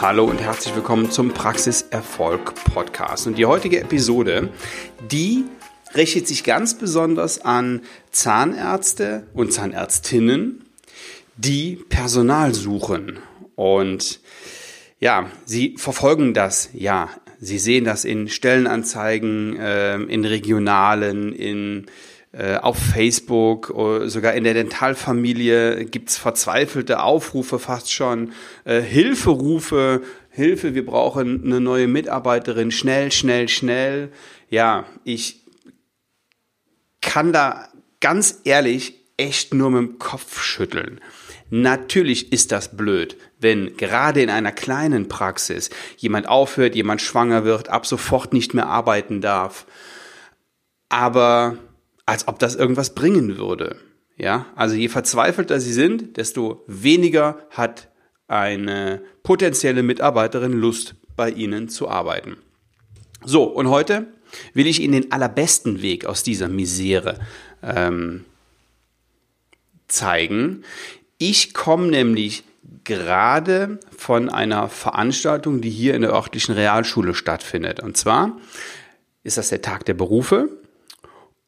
Hallo 0.00 0.24
und 0.24 0.40
herzlich 0.40 0.74
willkommen 0.74 1.10
zum 1.10 1.34
Praxiserfolg 1.34 2.54
Podcast. 2.54 3.26
Und 3.26 3.36
die 3.36 3.44
heutige 3.44 3.80
Episode, 3.80 4.48
die 5.10 5.44
richtet 5.94 6.26
sich 6.26 6.42
ganz 6.42 6.78
besonders 6.78 7.42
an 7.42 7.82
Zahnärzte 8.10 9.26
und 9.34 9.52
Zahnärztinnen, 9.52 10.64
die 11.36 11.84
Personal 11.90 12.54
suchen. 12.54 13.18
Und 13.56 14.20
ja, 15.00 15.30
sie 15.44 15.74
verfolgen 15.76 16.32
das, 16.32 16.70
ja. 16.72 17.10
Sie 17.38 17.58
sehen 17.58 17.84
das 17.84 18.06
in 18.06 18.30
Stellenanzeigen, 18.30 19.58
äh, 19.58 19.96
in 19.96 20.24
regionalen, 20.24 21.34
in 21.34 21.84
äh, 22.32 22.56
auf 22.56 22.78
Facebook, 22.78 23.74
sogar 24.04 24.34
in 24.34 24.44
der 24.44 24.54
Dentalfamilie 24.54 25.84
gibt's 25.86 26.16
verzweifelte 26.16 27.02
Aufrufe 27.02 27.58
fast 27.58 27.92
schon, 27.92 28.32
äh, 28.64 28.80
Hilferufe, 28.80 30.02
Hilfe, 30.30 30.74
wir 30.74 30.86
brauchen 30.86 31.44
eine 31.44 31.60
neue 31.60 31.88
Mitarbeiterin, 31.88 32.70
schnell, 32.70 33.10
schnell, 33.10 33.48
schnell. 33.48 34.12
Ja, 34.48 34.86
ich 35.02 35.44
kann 37.00 37.32
da 37.32 37.68
ganz 38.00 38.40
ehrlich 38.44 38.94
echt 39.16 39.52
nur 39.52 39.70
mit 39.70 39.80
dem 39.80 39.98
Kopf 39.98 40.40
schütteln. 40.40 41.00
Natürlich 41.50 42.32
ist 42.32 42.52
das 42.52 42.76
blöd, 42.76 43.16
wenn 43.40 43.76
gerade 43.76 44.22
in 44.22 44.30
einer 44.30 44.52
kleinen 44.52 45.08
Praxis 45.08 45.68
jemand 45.96 46.28
aufhört, 46.28 46.76
jemand 46.76 47.02
schwanger 47.02 47.44
wird, 47.44 47.68
ab 47.68 47.86
sofort 47.86 48.32
nicht 48.32 48.54
mehr 48.54 48.68
arbeiten 48.68 49.20
darf. 49.20 49.66
Aber 50.88 51.58
als 52.10 52.26
ob 52.26 52.40
das 52.40 52.56
irgendwas 52.56 52.94
bringen 52.96 53.38
würde. 53.38 53.76
Ja, 54.16 54.46
also 54.56 54.74
je 54.74 54.88
verzweifelter 54.88 55.60
sie 55.60 55.72
sind, 55.72 56.16
desto 56.16 56.64
weniger 56.66 57.38
hat 57.50 57.88
eine 58.26 59.00
potenzielle 59.22 59.84
Mitarbeiterin 59.84 60.52
Lust, 60.52 60.96
bei 61.16 61.30
ihnen 61.30 61.68
zu 61.68 61.88
arbeiten. 61.88 62.36
So, 63.24 63.44
und 63.44 63.68
heute 63.68 64.06
will 64.54 64.66
ich 64.66 64.80
Ihnen 64.80 65.02
den 65.02 65.12
allerbesten 65.12 65.82
Weg 65.82 66.06
aus 66.06 66.22
dieser 66.22 66.48
Misere 66.48 67.18
ähm, 67.62 68.24
zeigen. 69.86 70.64
Ich 71.18 71.54
komme 71.54 71.88
nämlich 71.88 72.44
gerade 72.84 73.78
von 73.96 74.30
einer 74.30 74.68
Veranstaltung, 74.68 75.60
die 75.60 75.70
hier 75.70 75.94
in 75.94 76.02
der 76.02 76.12
örtlichen 76.12 76.54
Realschule 76.54 77.14
stattfindet. 77.14 77.80
Und 77.80 77.96
zwar 77.96 78.36
ist 79.22 79.36
das 79.36 79.50
der 79.50 79.62
Tag 79.62 79.84
der 79.84 79.94
Berufe. 79.94 80.59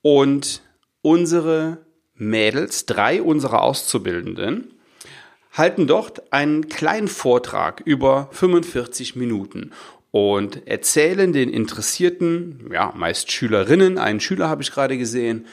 Und 0.02 0.62
unsere 1.00 1.78
Mädels, 2.14 2.86
drei 2.86 3.22
unserer 3.22 3.62
Auszubildenden, 3.62 4.74
halten 5.52 5.86
dort 5.86 6.32
einen 6.32 6.68
kleinen 6.68 7.08
Vortrag 7.08 7.80
über 7.84 8.28
45 8.32 9.16
Minuten 9.16 9.72
und 10.10 10.66
erzählen 10.66 11.32
den 11.32 11.48
Interessierten, 11.48 12.70
ja, 12.72 12.92
meist 12.96 13.32
Schülerinnen, 13.32 13.98
einen 13.98 14.20
Schüler 14.20 14.48
habe 14.48 14.62
ich 14.62 14.70
gerade 14.70 14.98
gesehen, 14.98 15.46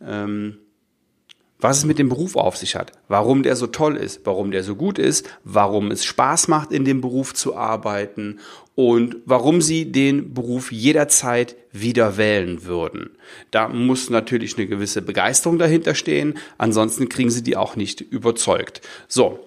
ähm, 0.00 0.58
was 1.58 1.78
es 1.78 1.84
mit 1.84 1.98
dem 1.98 2.08
Beruf 2.08 2.36
auf 2.36 2.56
sich 2.56 2.76
hat, 2.76 2.92
warum 3.08 3.42
der 3.42 3.56
so 3.56 3.66
toll 3.66 3.96
ist, 3.96 4.20
warum 4.24 4.50
der 4.50 4.62
so 4.62 4.76
gut 4.76 4.98
ist, 4.98 5.26
warum 5.44 5.90
es 5.90 6.04
Spaß 6.04 6.48
macht, 6.48 6.72
in 6.72 6.84
dem 6.84 7.00
Beruf 7.00 7.32
zu 7.32 7.56
arbeiten 7.56 8.40
und 8.74 9.16
warum 9.24 9.62
sie 9.62 9.92
den 9.92 10.34
Beruf 10.34 10.72
jederzeit 10.72 11.56
wieder 11.72 12.16
wählen 12.16 12.64
würden. 12.64 13.10
Da 13.50 13.68
muss 13.68 14.10
natürlich 14.10 14.56
eine 14.56 14.66
gewisse 14.66 15.02
Begeisterung 15.02 15.58
dahinter 15.58 15.94
stehen, 15.94 16.38
ansonsten 16.58 17.08
kriegen 17.08 17.30
sie 17.30 17.42
die 17.42 17.56
auch 17.56 17.76
nicht 17.76 18.00
überzeugt. 18.00 18.80
So, 19.08 19.46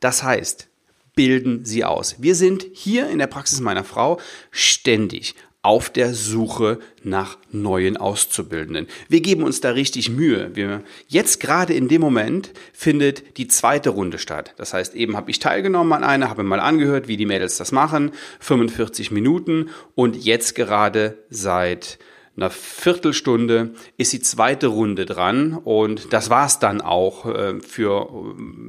das 0.00 0.22
heißt, 0.22 0.68
bilden 1.14 1.64
Sie 1.64 1.84
aus. 1.84 2.16
Wir 2.20 2.36
sind 2.36 2.64
hier 2.72 3.08
in 3.08 3.18
der 3.18 3.26
Praxis 3.26 3.60
meiner 3.60 3.82
Frau 3.82 4.20
ständig 4.52 5.34
auf 5.68 5.90
der 5.90 6.14
Suche 6.14 6.78
nach 7.04 7.36
neuen 7.52 7.98
Auszubildenden. 7.98 8.86
Wir 9.10 9.20
geben 9.20 9.42
uns 9.42 9.60
da 9.60 9.72
richtig 9.72 10.08
Mühe. 10.08 10.50
Wir, 10.54 10.82
jetzt 11.08 11.40
gerade 11.40 11.74
in 11.74 11.88
dem 11.88 12.00
Moment 12.00 12.54
findet 12.72 13.36
die 13.36 13.48
zweite 13.48 13.90
Runde 13.90 14.18
statt. 14.18 14.54
Das 14.56 14.72
heißt, 14.72 14.94
eben 14.94 15.14
habe 15.14 15.30
ich 15.30 15.40
teilgenommen 15.40 15.92
an 15.92 16.04
einer, 16.04 16.30
habe 16.30 16.42
mal 16.42 16.58
angehört, 16.58 17.06
wie 17.06 17.18
die 17.18 17.26
Mädels 17.26 17.58
das 17.58 17.70
machen, 17.70 18.12
45 18.40 19.10
Minuten 19.10 19.68
und 19.94 20.16
jetzt 20.16 20.54
gerade 20.54 21.18
seit 21.28 21.98
einer 22.34 22.48
Viertelstunde 22.48 23.74
ist 23.98 24.14
die 24.14 24.20
zweite 24.20 24.68
Runde 24.68 25.04
dran 25.04 25.52
und 25.52 26.14
das 26.14 26.30
war's 26.30 26.60
dann 26.60 26.80
auch 26.80 27.26
äh, 27.26 27.60
für, 27.60 28.08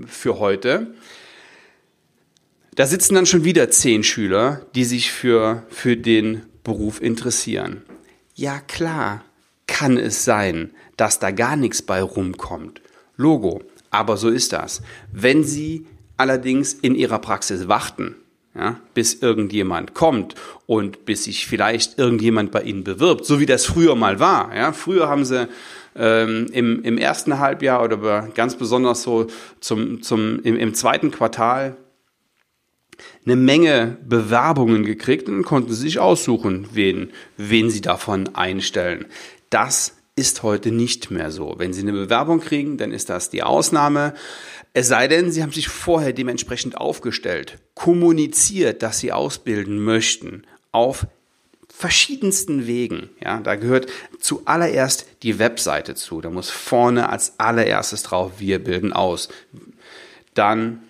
für 0.05 0.39
heute. 0.39 0.95
Da 2.75 2.85
sitzen 2.85 3.15
dann 3.15 3.25
schon 3.25 3.45
wieder 3.45 3.69
zehn 3.69 4.03
Schüler, 4.03 4.65
die 4.75 4.83
sich 4.83 5.13
für, 5.13 5.63
für 5.69 5.95
den 5.95 6.48
Beruf 6.69 7.01
interessieren. 7.01 7.81
Ja 8.35 8.59
klar, 8.59 9.23
kann 9.65 9.97
es 9.97 10.23
sein, 10.23 10.69
dass 10.97 11.17
da 11.17 11.31
gar 11.31 11.55
nichts 11.55 11.81
bei 11.81 11.99
rumkommt. 12.03 12.79
Logo, 13.17 13.63
aber 13.89 14.17
so 14.17 14.29
ist 14.29 14.53
das. 14.53 14.83
Wenn 15.11 15.43
Sie 15.43 15.87
allerdings 16.15 16.73
in 16.73 16.93
Ihrer 16.93 17.17
Praxis 17.17 17.67
warten, 17.67 18.13
ja, 18.53 18.79
bis 18.93 19.15
irgendjemand 19.15 19.95
kommt 19.95 20.35
und 20.67 21.05
bis 21.05 21.23
sich 21.23 21.47
vielleicht 21.47 21.97
irgendjemand 21.97 22.51
bei 22.51 22.61
Ihnen 22.61 22.83
bewirbt, 22.83 23.25
so 23.25 23.39
wie 23.39 23.47
das 23.47 23.65
früher 23.65 23.95
mal 23.95 24.19
war. 24.19 24.55
Ja, 24.55 24.71
früher 24.71 25.09
haben 25.09 25.25
Sie 25.25 25.47
ähm, 25.95 26.45
im, 26.51 26.83
im 26.83 26.99
ersten 26.99 27.39
Halbjahr 27.39 27.83
oder 27.83 28.29
ganz 28.35 28.55
besonders 28.55 29.01
so 29.01 29.25
zum, 29.59 30.03
zum, 30.03 30.39
im, 30.43 30.55
im 30.55 30.75
zweiten 30.75 31.09
Quartal 31.09 31.77
eine 33.25 33.35
Menge 33.35 33.97
Bewerbungen 34.05 34.85
gekriegt 34.85 35.29
und 35.29 35.43
konnten 35.43 35.73
sich 35.73 35.99
aussuchen, 35.99 36.67
wen, 36.73 37.11
wen 37.37 37.69
sie 37.69 37.81
davon 37.81 38.35
einstellen. 38.35 39.05
Das 39.49 39.93
ist 40.19 40.43
heute 40.43 40.71
nicht 40.71 41.11
mehr 41.11 41.31
so. 41.31 41.55
Wenn 41.57 41.71
Sie 41.71 41.81
eine 41.81 41.93
Bewerbung 41.93 42.41
kriegen, 42.41 42.77
dann 42.77 42.91
ist 42.91 43.09
das 43.09 43.29
die 43.29 43.41
Ausnahme. 43.41 44.13
Es 44.73 44.89
sei 44.89 45.07
denn, 45.07 45.31
Sie 45.31 45.41
haben 45.41 45.53
sich 45.53 45.69
vorher 45.69 46.11
dementsprechend 46.11 46.77
aufgestellt, 46.77 47.57
kommuniziert, 47.73 48.83
dass 48.83 48.99
Sie 48.99 49.13
ausbilden 49.13 49.81
möchten 49.81 50.43
auf 50.71 51.07
verschiedensten 51.69 52.67
Wegen. 52.67 53.09
Ja, 53.23 53.39
da 53.39 53.55
gehört 53.55 53.87
zuallererst 54.19 55.07
die 55.23 55.39
Webseite 55.39 55.95
zu. 55.95 56.19
Da 56.19 56.29
muss 56.29 56.49
vorne 56.49 57.07
als 57.09 57.39
allererstes 57.39 58.03
drauf, 58.03 58.33
wir 58.39 58.61
bilden 58.61 58.91
aus. 58.91 59.29
Dann 60.33 60.83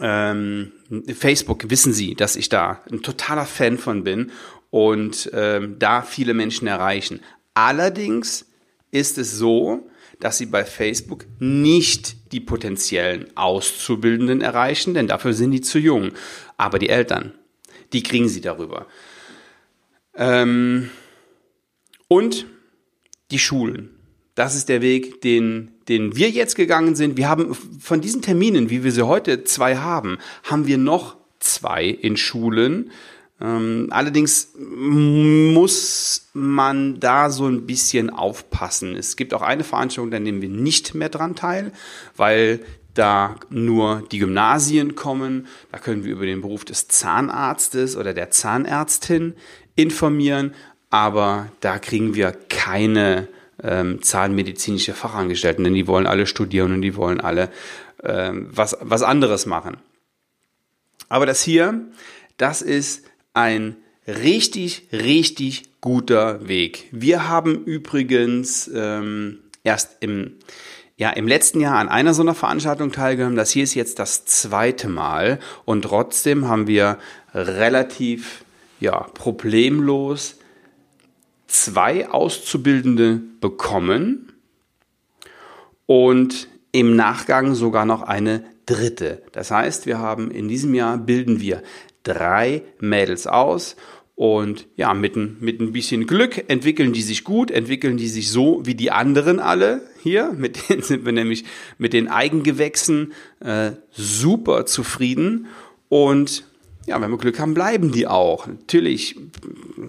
ähm, 0.00 0.72
Facebook 1.14 1.70
wissen 1.70 1.92
Sie, 1.92 2.14
dass 2.14 2.36
ich 2.36 2.48
da 2.48 2.82
ein 2.90 3.02
totaler 3.02 3.46
Fan 3.46 3.78
von 3.78 4.04
bin 4.04 4.30
und 4.70 5.30
ähm, 5.32 5.76
da 5.78 6.02
viele 6.02 6.34
Menschen 6.34 6.66
erreichen. 6.68 7.20
Allerdings 7.54 8.46
ist 8.90 9.18
es 9.18 9.36
so, 9.36 9.88
dass 10.20 10.38
Sie 10.38 10.46
bei 10.46 10.64
Facebook 10.64 11.26
nicht 11.38 12.32
die 12.32 12.40
potenziellen 12.40 13.36
Auszubildenden 13.36 14.40
erreichen, 14.40 14.94
denn 14.94 15.08
dafür 15.08 15.32
sind 15.32 15.50
die 15.50 15.60
zu 15.60 15.78
jung. 15.78 16.12
Aber 16.56 16.78
die 16.78 16.88
Eltern, 16.88 17.34
die 17.92 18.02
kriegen 18.02 18.28
Sie 18.28 18.40
darüber. 18.40 18.86
Ähm, 20.14 20.90
und 22.08 22.46
die 23.30 23.38
Schulen. 23.38 23.90
Das 24.42 24.56
ist 24.56 24.68
der 24.68 24.82
Weg, 24.82 25.20
den, 25.20 25.70
den 25.86 26.16
wir 26.16 26.28
jetzt 26.28 26.56
gegangen 26.56 26.96
sind. 26.96 27.16
Wir 27.16 27.28
haben 27.28 27.54
von 27.54 28.00
diesen 28.00 28.22
Terminen, 28.22 28.70
wie 28.70 28.82
wir 28.82 28.90
sie 28.90 29.06
heute 29.06 29.44
zwei 29.44 29.76
haben, 29.76 30.18
haben 30.42 30.66
wir 30.66 30.78
noch 30.78 31.14
zwei 31.38 31.84
in 31.84 32.16
Schulen. 32.16 32.90
Ähm, 33.40 33.86
allerdings 33.90 34.48
muss 34.58 36.28
man 36.32 36.98
da 36.98 37.30
so 37.30 37.46
ein 37.46 37.66
bisschen 37.66 38.10
aufpassen. 38.10 38.96
Es 38.96 39.14
gibt 39.14 39.32
auch 39.32 39.42
eine 39.42 39.62
Veranstaltung, 39.62 40.10
da 40.10 40.18
nehmen 40.18 40.42
wir 40.42 40.48
nicht 40.48 40.92
mehr 40.96 41.08
dran 41.08 41.36
teil, 41.36 41.70
weil 42.16 42.58
da 42.94 43.36
nur 43.48 44.02
die 44.10 44.18
Gymnasien 44.18 44.96
kommen. 44.96 45.46
Da 45.70 45.78
können 45.78 46.02
wir 46.02 46.10
über 46.10 46.26
den 46.26 46.40
Beruf 46.40 46.64
des 46.64 46.88
Zahnarztes 46.88 47.96
oder 47.96 48.12
der 48.12 48.32
Zahnärztin 48.32 49.34
informieren, 49.76 50.52
aber 50.90 51.46
da 51.60 51.78
kriegen 51.78 52.16
wir 52.16 52.32
keine 52.48 53.28
ähm, 53.62 54.02
zahnmedizinische 54.02 54.92
Fachangestellten, 54.92 55.64
denn 55.64 55.74
die 55.74 55.86
wollen 55.86 56.06
alle 56.06 56.26
studieren 56.26 56.72
und 56.72 56.82
die 56.82 56.96
wollen 56.96 57.20
alle 57.20 57.50
ähm, 58.02 58.48
was, 58.50 58.76
was 58.80 59.02
anderes 59.02 59.46
machen. 59.46 59.76
Aber 61.08 61.26
das 61.26 61.42
hier, 61.42 61.80
das 62.36 62.62
ist 62.62 63.04
ein 63.34 63.76
richtig, 64.06 64.88
richtig 64.92 65.64
guter 65.80 66.48
Weg. 66.48 66.88
Wir 66.90 67.28
haben 67.28 67.64
übrigens 67.64 68.70
ähm, 68.74 69.40
erst 69.62 69.98
im, 70.00 70.38
ja, 70.96 71.10
im 71.10 71.28
letzten 71.28 71.60
Jahr 71.60 71.78
an 71.78 71.88
einer 71.88 72.14
so 72.14 72.22
einer 72.22 72.34
Veranstaltung 72.34 72.92
teilgenommen. 72.92 73.36
Das 73.36 73.50
hier 73.50 73.64
ist 73.64 73.74
jetzt 73.74 73.98
das 73.98 74.24
zweite 74.24 74.88
Mal 74.88 75.38
und 75.64 75.82
trotzdem 75.82 76.48
haben 76.48 76.66
wir 76.66 76.98
relativ 77.34 78.44
ja, 78.80 79.06
problemlos 79.14 80.36
zwei 81.52 82.08
Auszubildende 82.08 83.20
bekommen 83.40 84.32
und 85.86 86.48
im 86.72 86.96
Nachgang 86.96 87.54
sogar 87.54 87.84
noch 87.84 88.02
eine 88.02 88.44
dritte. 88.66 89.22
Das 89.32 89.50
heißt, 89.50 89.86
wir 89.86 89.98
haben 89.98 90.30
in 90.30 90.48
diesem 90.48 90.74
Jahr 90.74 90.96
bilden 90.96 91.40
wir 91.40 91.62
drei 92.02 92.62
Mädels 92.80 93.26
aus 93.26 93.76
und 94.14 94.66
ja, 94.76 94.94
mit 94.94 95.16
ein, 95.16 95.36
mit 95.40 95.60
ein 95.60 95.72
bisschen 95.72 96.06
Glück 96.06 96.48
entwickeln 96.48 96.92
die 96.92 97.02
sich 97.02 97.24
gut, 97.24 97.50
entwickeln 97.50 97.96
die 97.96 98.08
sich 98.08 98.30
so 98.30 98.64
wie 98.64 98.74
die 98.74 98.90
anderen 98.90 99.38
alle 99.38 99.82
hier. 100.02 100.32
Mit 100.36 100.68
denen 100.68 100.82
sind 100.82 101.04
wir 101.04 101.12
nämlich 101.12 101.44
mit 101.78 101.92
den 101.92 102.08
Eigengewächsen 102.08 103.12
äh, 103.40 103.72
super 103.90 104.66
zufrieden. 104.66 105.46
Und 105.88 106.44
ja, 106.86 107.00
wenn 107.00 107.10
wir 107.10 107.18
Glück 107.18 107.38
haben, 107.38 107.54
bleiben 107.54 107.92
die 107.92 108.06
auch. 108.06 108.46
Natürlich 108.46 109.16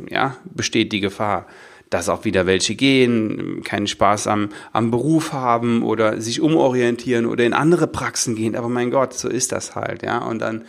ja, 0.10 0.38
besteht 0.46 0.92
die 0.92 1.00
Gefahr, 1.00 1.48
dass 1.90 2.10
auch 2.10 2.26
wieder 2.26 2.46
welche 2.46 2.76
gehen, 2.76 3.62
keinen 3.64 3.88
Spaß 3.88 4.28
am, 4.28 4.50
am 4.72 4.92
Beruf 4.92 5.32
haben 5.32 5.84
oder 5.84 6.20
sich 6.22 6.42
umorientieren 6.42 7.26
oder 7.26 7.46
in 7.46 7.54
andere 7.54 7.88
Praxen 7.88 8.36
gehen. 8.36 8.56
Aber 8.56 8.70
mein 8.70 8.92
Gott, 8.92 9.14
so 9.14 9.30
ist 9.30 9.52
das 9.52 9.76
halt. 9.76 10.04
Ja, 10.04 10.20
und 10.20 10.40
dann 10.40 10.66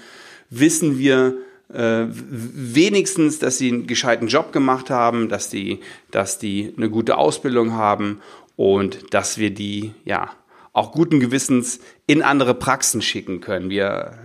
wissen 0.51 0.99
wir, 0.99 1.37
äh, 1.73 2.07
wenigstens, 2.09 3.39
dass 3.39 3.59
sie 3.59 3.73
einen 3.73 3.87
gescheiten 3.87 4.29
Job 4.29 4.53
gemacht 4.53 4.91
haben, 4.91 5.29
dass 5.29 5.49
die, 5.49 5.81
dass 6.11 6.39
die 6.39 6.75
eine 6.77 6.91
gute 6.91 7.17
Ausbildung 7.17 7.73
haben 7.73 8.21
und 8.57 9.15
dass 9.15 9.39
wir 9.39 9.51
die 9.51 9.93
ja 10.05 10.31
auch 10.73 10.93
guten 10.93 11.21
Gewissens 11.21 11.81
in 12.07 12.23
andere 12.23 12.55
Praxen 12.55 13.01
schicken 13.01 13.41
können. 13.41 13.71
Wir 13.71 14.19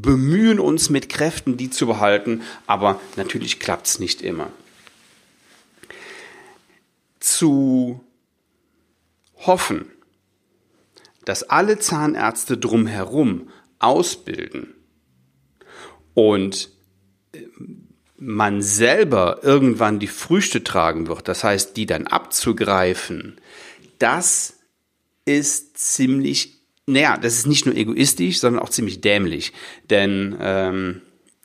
bemühen 0.00 0.60
uns 0.60 0.90
mit 0.90 1.08
Kräften, 1.08 1.56
die 1.56 1.70
zu 1.70 1.86
behalten, 1.86 2.42
aber 2.66 3.00
natürlich 3.16 3.58
klappt 3.60 3.86
es 3.86 3.98
nicht 3.98 4.22
immer. 4.22 4.50
Zu 7.18 8.04
hoffen, 9.36 9.90
dass 11.24 11.42
alle 11.42 11.78
Zahnärzte 11.78 12.58
drumherum 12.58 13.48
ausbilden, 13.78 14.74
und 16.14 16.70
äh, 17.32 17.46
man 18.18 18.60
selber 18.60 19.40
irgendwann 19.42 19.98
die 19.98 20.06
Früchte 20.06 20.62
tragen 20.62 21.06
wird, 21.06 21.28
das 21.28 21.42
heißt, 21.42 21.76
die 21.76 21.86
dann 21.86 22.06
abzugreifen, 22.06 23.40
das 23.98 24.58
ist 25.24 25.78
ziemlich, 25.78 26.59
naja, 26.86 27.16
das 27.16 27.34
ist 27.34 27.46
nicht 27.46 27.66
nur 27.66 27.76
egoistisch, 27.76 28.40
sondern 28.40 28.62
auch 28.62 28.70
ziemlich 28.70 29.00
dämlich. 29.00 29.52
Denn 29.88 30.36
ähm, 30.40 31.02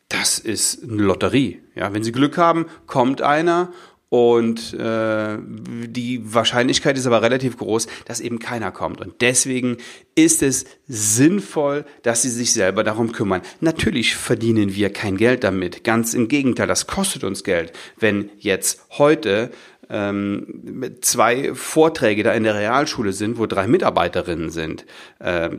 das 0.10 0.40
ist 0.40 0.84
eine 0.84 1.04
Lotterie. 1.04 1.62
Ja, 1.76 1.94
wenn 1.94 2.04
Sie 2.04 2.12
Glück 2.12 2.38
haben, 2.38 2.66
kommt 2.88 3.22
einer 3.22 3.72
und 4.10 4.74
äh, 4.76 5.38
die 5.42 6.22
Wahrscheinlichkeit 6.24 6.98
ist 6.98 7.08
aber 7.08 7.22
relativ 7.22 7.58
groß, 7.58 7.88
dass 8.06 8.22
eben 8.22 8.40
keiner 8.40 8.72
kommt. 8.72 9.02
Und 9.02 9.22
deswegen 9.22 9.78
ist 10.14 10.42
es 10.44 10.66
sinnvoll, 10.88 11.86
dass 12.04 12.22
sie 12.22 12.30
sich 12.30 12.54
selber 12.54 12.84
darum 12.84 13.12
kümmern. 13.12 13.42
Natürlich 13.60 14.16
verdienen 14.16 14.74
wir 14.74 14.94
kein 14.94 15.18
Geld 15.18 15.44
damit. 15.44 15.84
Ganz 15.84 16.14
im 16.14 16.28
Gegenteil, 16.28 16.68
das 16.68 16.88
kostet 16.88 17.24
uns 17.24 17.44
Geld. 17.44 17.74
Wenn 17.98 18.30
jetzt 18.38 18.86
heute 18.92 19.52
ähm, 19.90 20.98
zwei 21.02 21.54
Vorträge 21.54 22.24
da 22.24 22.34
in 22.34 22.44
der 22.44 22.56
Realschule 22.56 23.14
sind, 23.14 23.38
wo 23.38 23.46
drei 23.46 23.68
Mitarbeiterinnen 23.68 24.50
sind. 24.50 24.86
Äh, 25.20 25.50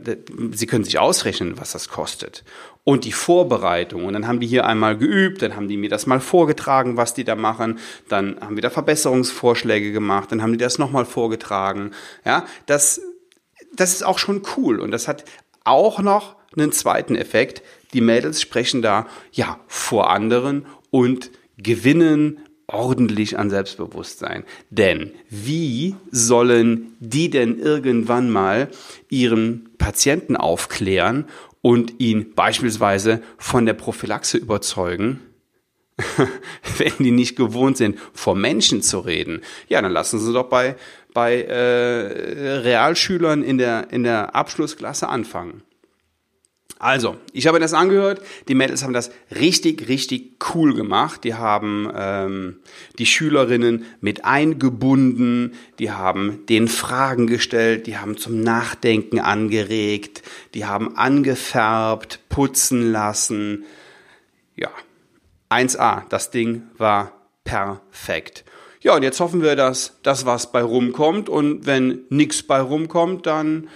Sie 0.51 0.67
können 0.67 0.83
sich 0.83 0.99
ausrechnen, 0.99 1.57
was 1.57 1.71
das 1.71 1.89
kostet. 1.89 2.43
Und 2.83 3.05
die 3.05 3.11
Vorbereitung. 3.11 4.05
Und 4.05 4.13
dann 4.13 4.27
haben 4.27 4.39
die 4.39 4.47
hier 4.47 4.65
einmal 4.65 4.97
geübt, 4.97 5.41
dann 5.41 5.55
haben 5.55 5.67
die 5.67 5.77
mir 5.77 5.89
das 5.89 6.07
mal 6.07 6.19
vorgetragen, 6.19 6.97
was 6.97 7.13
die 7.13 7.23
da 7.23 7.35
machen. 7.35 7.79
Dann 8.07 8.39
haben 8.39 8.55
wir 8.55 8.61
da 8.61 8.69
Verbesserungsvorschläge 8.69 9.91
gemacht, 9.91 10.31
dann 10.31 10.41
haben 10.41 10.51
die 10.51 10.57
das 10.57 10.77
nochmal 10.77 11.05
vorgetragen. 11.05 11.91
Ja, 12.25 12.45
das, 12.65 13.01
das 13.75 13.93
ist 13.93 14.05
auch 14.05 14.19
schon 14.19 14.41
cool. 14.55 14.79
Und 14.79 14.91
das 14.91 15.07
hat 15.07 15.25
auch 15.63 15.99
noch 15.99 16.35
einen 16.55 16.71
zweiten 16.71 17.15
Effekt. 17.15 17.61
Die 17.93 18.01
Mädels 18.01 18.41
sprechen 18.41 18.81
da, 18.81 19.07
ja, 19.31 19.59
vor 19.67 20.09
anderen 20.09 20.65
und 20.89 21.31
gewinnen 21.57 22.39
ordentlich 22.67 23.39
an 23.39 23.49
Selbstbewusstsein. 23.49 24.43
Denn 24.69 25.11
wie 25.29 25.95
sollen 26.11 26.95
die 26.99 27.29
denn 27.29 27.59
irgendwann 27.59 28.29
mal 28.29 28.69
ihren 29.09 29.69
Patienten 29.77 30.35
aufklären 30.35 31.25
und 31.61 31.99
ihn 31.99 32.33
beispielsweise 32.35 33.21
von 33.37 33.65
der 33.65 33.73
Prophylaxe 33.73 34.37
überzeugen, 34.37 35.21
wenn 36.77 36.93
die 36.99 37.11
nicht 37.11 37.35
gewohnt 37.35 37.77
sind, 37.77 37.97
vor 38.13 38.35
Menschen 38.35 38.81
zu 38.81 38.99
reden? 38.99 39.41
Ja, 39.69 39.81
dann 39.81 39.93
lassen 39.93 40.19
sie 40.19 40.33
doch 40.33 40.49
bei, 40.49 40.75
bei 41.13 41.41
äh, 41.43 42.57
Realschülern 42.59 43.43
in 43.43 43.57
der, 43.57 43.87
in 43.91 44.03
der 44.03 44.35
Abschlussklasse 44.35 45.07
anfangen. 45.07 45.63
Also, 46.79 47.17
ich 47.33 47.47
habe 47.47 47.59
das 47.59 47.73
angehört. 47.73 48.21
Die 48.47 48.55
Mädels 48.55 48.83
haben 48.83 48.93
das 48.93 49.09
richtig, 49.35 49.87
richtig 49.87 50.37
cool 50.53 50.75
gemacht. 50.75 51.23
Die 51.23 51.33
haben 51.33 51.91
ähm, 51.95 52.57
die 52.99 53.07
Schülerinnen 53.07 53.85
mit 53.99 54.25
eingebunden, 54.25 55.53
die 55.79 55.91
haben 55.91 56.45
den 56.47 56.67
Fragen 56.67 57.25
gestellt, 57.25 57.87
die 57.87 57.97
haben 57.97 58.17
zum 58.17 58.41
Nachdenken 58.41 59.19
angeregt, 59.19 60.21
die 60.53 60.65
haben 60.65 60.95
angefärbt, 60.97 62.19
putzen 62.29 62.91
lassen. 62.91 63.65
Ja, 64.55 64.69
1A, 65.49 66.03
das 66.09 66.29
Ding 66.29 66.63
war 66.77 67.13
perfekt. 67.43 68.45
Ja, 68.81 68.95
und 68.95 69.01
jetzt 69.01 69.19
hoffen 69.19 69.41
wir, 69.41 69.55
dass 69.55 69.97
das 70.03 70.27
was 70.27 70.51
bei 70.51 70.61
rumkommt. 70.61 71.27
Und 71.27 71.65
wenn 71.65 72.01
nichts 72.09 72.43
bei 72.43 72.61
rumkommt, 72.61 73.25
dann 73.25 73.67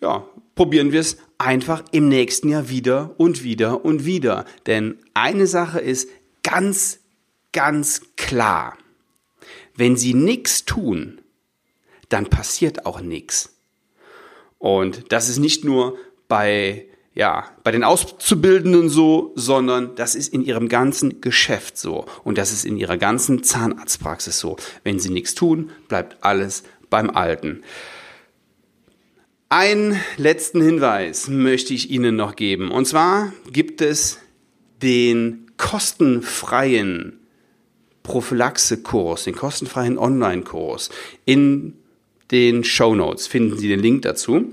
ja, 0.00 0.24
probieren 0.60 0.92
wir 0.92 1.00
es 1.00 1.16
einfach 1.38 1.82
im 1.90 2.10
nächsten 2.10 2.50
Jahr 2.50 2.68
wieder 2.68 3.14
und 3.16 3.42
wieder 3.42 3.82
und 3.82 4.04
wieder. 4.04 4.44
Denn 4.66 4.98
eine 5.14 5.46
Sache 5.46 5.80
ist 5.80 6.10
ganz, 6.42 6.98
ganz 7.50 8.02
klar. 8.18 8.76
Wenn 9.74 9.96
Sie 9.96 10.12
nichts 10.12 10.66
tun, 10.66 11.22
dann 12.10 12.26
passiert 12.26 12.84
auch 12.84 13.00
nichts. 13.00 13.56
Und 14.58 15.10
das 15.10 15.30
ist 15.30 15.38
nicht 15.38 15.64
nur 15.64 15.96
bei, 16.28 16.84
ja, 17.14 17.48
bei 17.64 17.70
den 17.70 17.82
Auszubildenden 17.82 18.90
so, 18.90 19.32
sondern 19.36 19.94
das 19.94 20.14
ist 20.14 20.30
in 20.30 20.42
ihrem 20.42 20.68
ganzen 20.68 21.22
Geschäft 21.22 21.78
so. 21.78 22.04
Und 22.22 22.36
das 22.36 22.52
ist 22.52 22.66
in 22.66 22.76
ihrer 22.76 22.98
ganzen 22.98 23.42
Zahnarztpraxis 23.42 24.38
so. 24.38 24.58
Wenn 24.84 24.98
Sie 24.98 25.08
nichts 25.08 25.34
tun, 25.34 25.70
bleibt 25.88 26.22
alles 26.22 26.64
beim 26.90 27.08
Alten. 27.08 27.62
Einen 29.52 30.00
letzten 30.16 30.62
Hinweis 30.62 31.26
möchte 31.26 31.74
ich 31.74 31.90
Ihnen 31.90 32.14
noch 32.14 32.36
geben. 32.36 32.70
Und 32.70 32.86
zwar 32.86 33.32
gibt 33.50 33.80
es 33.80 34.20
den 34.80 35.50
kostenfreien 35.56 37.18
Prophylaxe-Kurs, 38.04 39.24
den 39.24 39.34
kostenfreien 39.34 39.98
Online-Kurs. 39.98 40.90
In 41.24 41.74
den 42.30 42.62
Show 42.62 42.94
Notes 42.94 43.26
finden 43.26 43.58
Sie 43.58 43.66
den 43.66 43.80
Link 43.80 44.02
dazu. 44.02 44.52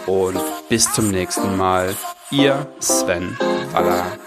und 0.06 0.40
bis 0.70 0.92
zum 0.94 1.10
nächsten 1.10 1.58
Mal. 1.58 1.96
Ihr 2.32 2.68
Sven 2.80 3.38
Waller. 3.72 4.18